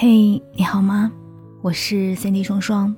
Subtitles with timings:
[0.00, 1.10] 嘿，你好吗？
[1.60, 2.94] 我是 Cindy 双双，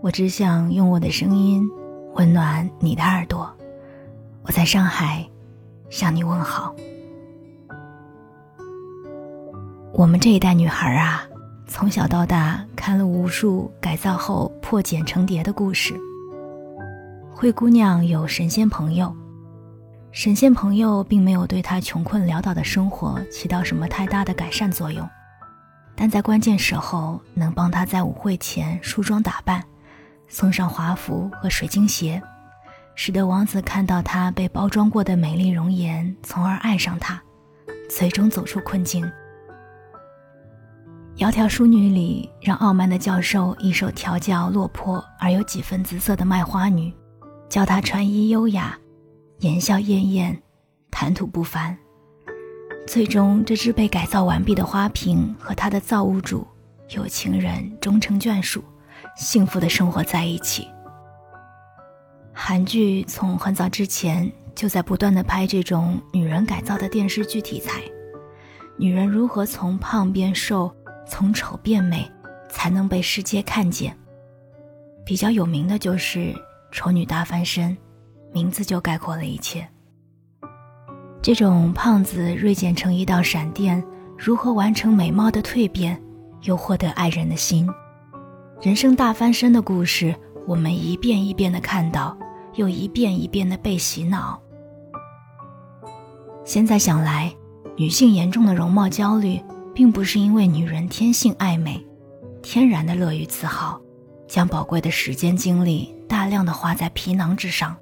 [0.00, 1.68] 我只想用我的声音
[2.14, 3.54] 温暖你的耳朵。
[4.42, 5.28] 我在上海
[5.90, 6.74] 向你问好。
[9.92, 11.28] 我们这一代女孩啊，
[11.66, 15.92] 从小到大看了无数改造后破茧成蝶的故事。
[17.34, 19.14] 灰姑娘有神仙朋友，
[20.10, 25.06] 神仙朋友并没有对她穷困潦倒的生活起到什么太大的改善作用，
[25.96, 29.64] 但在关键时候能帮她在舞会前梳妆打扮，
[30.28, 32.20] 送上华服和水晶鞋。
[32.96, 37.20] 使得王子看到她被包装过的美丽容颜，从而爱上她，
[37.90, 39.04] 最终走出困境。
[41.16, 46.92] 《窈窕淑女》里，让傲慢的教授一手调教落魄而有几分姿色的卖花女，
[47.48, 48.76] 教她穿衣优雅，
[49.38, 50.42] 言笑晏晏，
[50.90, 51.76] 谈吐不凡。
[52.86, 56.46] 最终，这只被改造完毕的花瓶和它的造物主
[56.90, 58.62] 有情人终成眷属，
[59.16, 60.68] 幸福的生活在一起。
[62.32, 67.80] 韩剧从很早之前就在不断的拍这种女人改造的电视剧题材，
[68.76, 70.72] 女人如何从胖变瘦，
[71.08, 72.08] 从丑变美，
[72.48, 73.96] 才能被世界看见。
[75.06, 76.18] 比较有名的就是
[76.70, 77.70] 《丑女大翻身》，
[78.32, 79.66] 名字就概括了一切。
[81.24, 83.82] 这种胖子锐减成一道闪电，
[84.14, 85.98] 如何完成美貌的蜕变，
[86.42, 87.66] 又获得爱人的心，
[88.60, 90.14] 人生大翻身的故事，
[90.46, 92.14] 我们一遍一遍的看到。
[92.56, 94.38] 又一遍一遍的被洗脑。
[96.44, 97.34] 现在想来，
[97.74, 99.40] 女性严重的容貌焦虑，
[99.74, 101.82] 并不是因为女人天性爱美，
[102.42, 103.80] 天然的乐于自豪，
[104.28, 107.74] 将宝贵的时间精力大量的花在皮囊之上，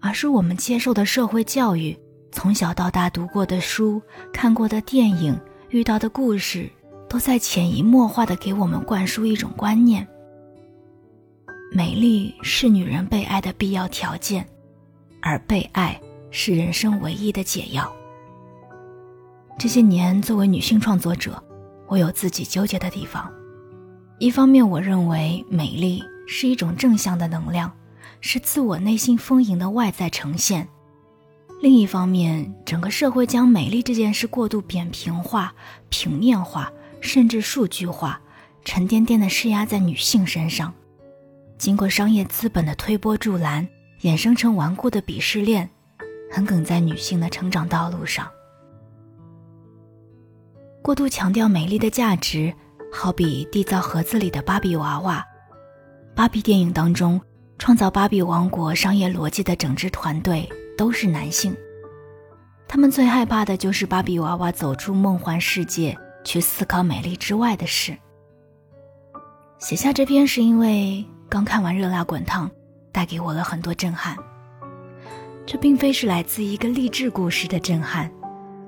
[0.00, 1.98] 而是我们接受的社会教育，
[2.32, 4.02] 从小到大读过的书、
[4.32, 5.38] 看过的电影、
[5.68, 6.68] 遇到的故事，
[7.08, 10.06] 都在潜移默化的给我们灌输一种观念。
[11.70, 14.46] 美丽是女人被爱的必要条件，
[15.20, 15.98] 而被爱
[16.30, 17.90] 是人生唯一的解药。
[19.58, 21.40] 这些年，作为女性创作者，
[21.86, 23.30] 我有自己纠结的地方。
[24.18, 27.70] 一方面，我认为美丽是一种正向的能量，
[28.20, 30.64] 是自我内心丰盈的外在呈现；
[31.62, 35.54] 另一方面，整个社会将美丽这件事过度扁平化、
[35.90, 38.20] 平面化，甚至数据化，
[38.64, 40.74] 沉甸甸的施压在女性身上。
[41.58, 43.64] 经过商业资本的推波助澜，
[44.00, 45.70] 衍生成顽固的鄙视链，
[46.32, 48.28] 横亘在女性的成长道路上。
[50.82, 52.52] 过度强调美丽的价值，
[52.92, 55.24] 好比缔造盒子里的芭比娃娃。
[56.12, 57.20] 芭比电影当中，
[57.56, 60.50] 创造芭比王国商业逻辑的整支团队
[60.82, 61.56] 都是男性，
[62.66, 67.96] 他们最害怕的就是芭比娃娃走出梦幻世界，去思考美丽之外的事。
[69.60, 71.06] 写下这篇是因为。
[71.28, 72.48] 刚看完《热辣滚烫》，
[72.90, 74.16] 带给我了很多震撼。
[75.46, 78.10] 这并非是来自一个励志故事的震撼，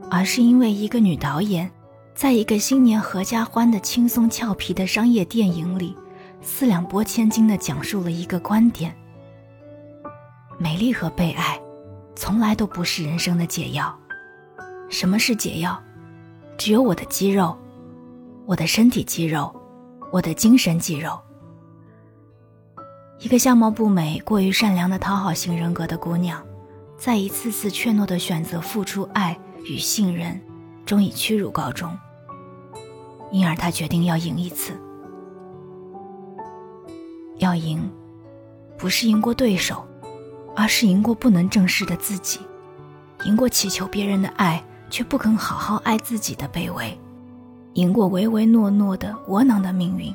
[0.09, 1.71] 而是因为一个女导演，
[2.15, 5.95] 在一个新年合家欢的轻松俏皮的商业电影里，
[6.41, 8.97] 四两拨千斤地讲述了一个观点：
[10.59, 11.61] 美丽和被爱，
[12.15, 13.97] 从来都不是人生的解药。
[14.89, 15.81] 什么是解药？
[16.57, 17.57] 只有我的肌肉，
[18.47, 19.55] 我的身体肌肉，
[20.13, 21.19] 我的精神肌肉。
[23.19, 26.45] 一个相貌不美、过于善良的讨好型人格的姑娘，
[26.97, 30.41] 在一次次怯懦的选择付出爱与信任，
[30.85, 31.91] 终以屈辱告终。
[33.33, 34.73] 因而，她决定要赢一次。
[37.39, 37.91] 要赢，
[38.79, 39.85] 不是赢过对手，
[40.57, 42.41] 而是赢过不能正视的自己，
[43.25, 46.99] 赢过祈求别人的爱却不肯好好爱自己的卑微，
[47.75, 50.15] 赢过唯唯诺诺的窝囊的命运。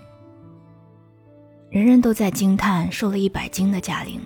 [1.69, 4.19] 人人都在惊叹瘦了一百斤的贾玲。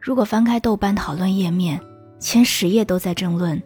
[0.00, 1.80] 如果翻开豆瓣讨论页面，
[2.18, 3.62] 前十页都在争论，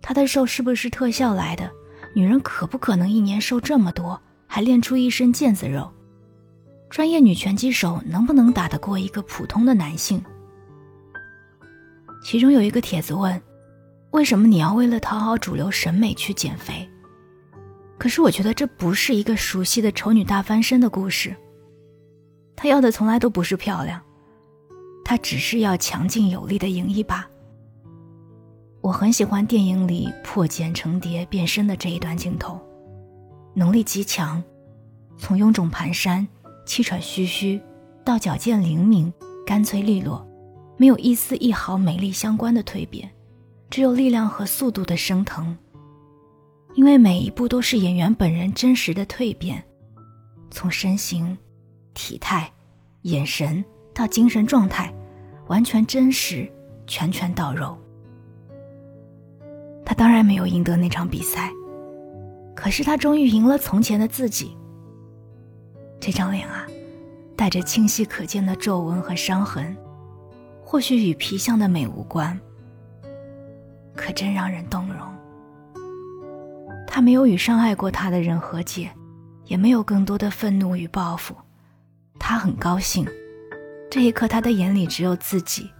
[0.00, 1.70] 她的瘦是不是特效来的？
[2.14, 5.90] 女人可不可能一年瘦这么多，还练出一身腱子肉？
[6.88, 10.22] 专业女拳击手能不能打得过一个普通的男性？
[12.28, 13.40] 其中有一个帖子问：
[14.10, 16.84] 为什么你要为了讨好主流审美去减肥？
[17.98, 21.32] 可是我觉得这不是一个熟悉的丑女大翻身的故事。
[22.56, 24.02] 她要的从来都不是漂亮，
[25.04, 27.24] 她只是要强劲有力的赢一把。
[28.80, 32.60] 我很喜欢电影里破茧成蝶变身的这一段镜头，
[33.54, 34.42] 能力极强，
[35.16, 36.26] 从臃肿蹒跚、
[36.66, 37.60] 气喘吁吁，
[38.04, 39.14] 到矫健灵敏、
[39.46, 40.26] 干脆利落，
[40.76, 43.10] 没有一丝一毫美丽相关的蜕变，
[43.70, 45.56] 只有力量和速度的升腾。
[46.74, 49.64] 因为每一步都是演员本人真实的蜕变，
[50.50, 51.36] 从身形、
[51.94, 52.52] 体态、
[53.02, 53.64] 眼神
[53.94, 54.92] 到精神状态，
[55.46, 56.46] 完全真实，
[56.86, 57.78] 拳拳到肉。
[59.86, 61.50] 他当然没有赢得那场比赛，
[62.54, 64.54] 可是他终于赢了从前的自己。
[65.98, 66.66] 这张脸啊，
[67.34, 69.74] 带着清晰可见的皱纹和伤痕，
[70.68, 72.36] 或许与皮相的美无关，
[73.94, 74.98] 可真让人动容。
[76.88, 78.90] 他没有与伤害过他的人和解，
[79.44, 81.36] 也没有更多的愤怒与报复。
[82.18, 83.06] 他很高兴，
[83.88, 85.70] 这一刻他的眼里只有自己。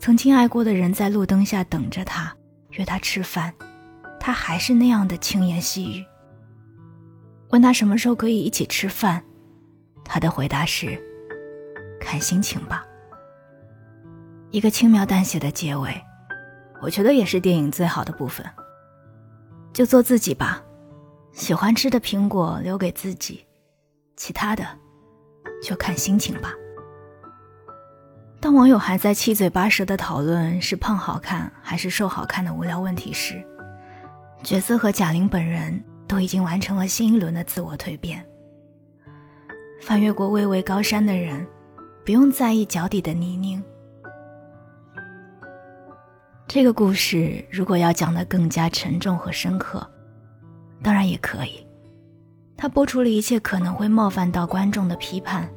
[0.00, 2.36] 曾经爱过的人在路灯下等着他，
[2.70, 3.54] 约他吃饭，
[4.18, 6.04] 他还是那样的轻言细语。
[7.50, 9.22] 问他什么时候可以一起吃饭，
[10.04, 11.00] 他的回答是
[12.02, 12.84] ：“看心情吧。”
[14.54, 16.00] 一个轻描淡写的结尾，
[16.80, 18.46] 我觉得也是电影最好的部分。
[19.72, 20.62] 就做自己吧，
[21.32, 23.44] 喜欢吃的苹果留给自己，
[24.14, 24.64] 其他的
[25.60, 26.52] 就看心情吧。
[28.38, 33.44] 当网友还在七嘴八舌的讨论是胖好看还是瘦好看的无聊问题时，
[34.44, 35.82] 角色和贾玲本人。
[36.06, 38.22] 都已经完成了新一轮的自我蜕变。
[39.80, 41.44] 翻越过巍巍高山的人，
[42.04, 43.60] 不用在意脚底的泥泞。
[46.46, 49.84] 这个故事如果要讲得更加沉重和深刻，
[50.82, 51.66] 当然也可以。
[52.56, 55.48] 他播出了一切可能会冒犯到观众的批判，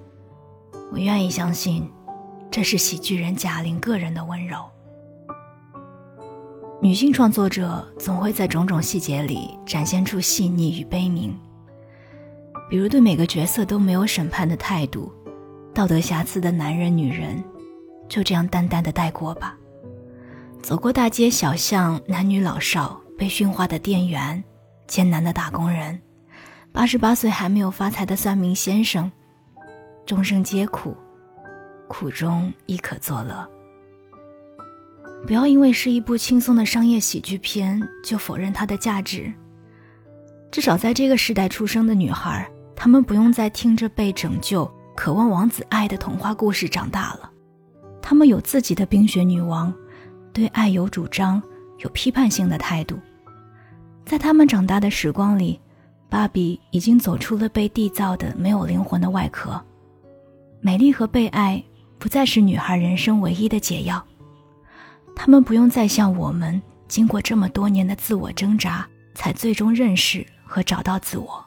[0.92, 1.88] 我愿意相信，
[2.50, 4.57] 这是喜剧人贾玲个人的温柔。
[6.81, 11.31] 女性创作者总会在种种细节里展现出细腻与悲悯，
[12.69, 15.12] 比如对每个角色都没有审判的态度，
[15.74, 17.44] 道德瑕疵的男人、女人，
[18.07, 19.56] 就这样淡淡的带过吧。
[20.68, 24.44] 走过大街小巷，男女老少，被驯化的店员，
[24.86, 25.98] 艰难的打工人，
[26.74, 29.10] 八十八岁还没有发财的算命先生，
[30.06, 30.94] 众生皆苦，
[31.88, 33.50] 苦中亦可作乐。
[35.25, 39.34] 不要因为是一部轻松的商业喜剧片就否认它的价值。
[40.52, 47.31] 至少在这个时代出生的女孩，她们不用再听着被拯救、渴望王子爱的童话故事长大了。
[48.02, 49.74] 她们有自己的冰雪女王，
[50.38, 51.42] 对爱有主张、
[51.80, 53.00] 有批判性的态度。
[54.06, 55.60] 在他们长大的时光里，
[56.10, 59.60] 芭比已经走出了被缔造的没有灵魂的外壳。
[60.62, 61.63] 美丽和被爱
[61.98, 64.06] 不再是女孩人生唯一的解药。
[65.16, 71.44] 他们不用再像我们，经过这么多年的自我挣扎，才最终认识和找到自我。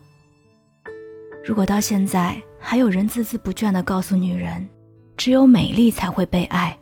[1.45, 4.69] 如果到现在还有人孜孜不倦地告诉女人，
[5.17, 6.77] 只有美丽才会被爱，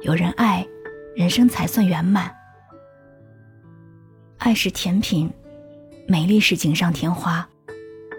[0.00, 0.66] 有人爱，
[1.14, 2.34] 人生才算圆满。
[4.38, 5.30] 爱是甜品，
[6.08, 7.48] 美丽是锦上添花，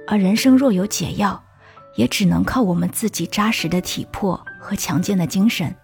[0.07, 1.43] 而人生若有解药，
[1.95, 5.75] 也只能靠我们自己扎实的体魄和强健的精神。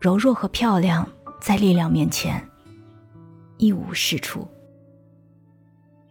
[0.00, 1.08] 柔弱和漂亮，
[1.40, 2.48] 在力量面前
[3.56, 4.46] 一无是处。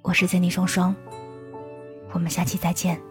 [0.02, 0.96] 我是 Jenny 双双，
[2.12, 3.02] 我们下期再见。